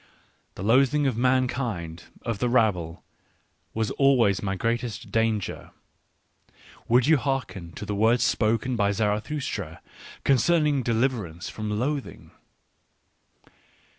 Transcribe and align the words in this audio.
The 0.55 0.63
loathing 0.63 1.05
of 1.05 1.15
mankind, 1.15 2.05
of 2.23 2.39
the 2.39 2.49
rabble, 2.49 3.03
was 3.75 3.91
always 3.91 4.41
my 4.41 4.55
greatest 4.55 5.11
danger.... 5.11 5.69
Would 6.87 7.05
you 7.05 7.17
hearken 7.17 7.73
to 7.73 7.85
the 7.85 7.93
words 7.93 8.23
spoken 8.23 8.75
by 8.75 8.93
Zarathustra 8.93 9.79
concerning 10.23 10.81
deliver 10.81 11.27
ance 11.27 11.49
from 11.49 11.69
loathing? 11.69 12.31